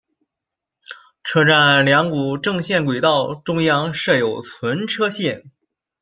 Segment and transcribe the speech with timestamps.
[1.23, 5.51] 车站两股正线轨道中央设有存车线。